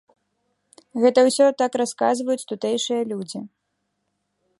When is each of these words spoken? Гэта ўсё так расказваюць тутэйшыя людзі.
Гэта 1.03 1.19
ўсё 1.27 1.45
так 1.59 1.71
расказваюць 1.81 2.47
тутэйшыя 2.53 3.01
людзі. 3.13 3.39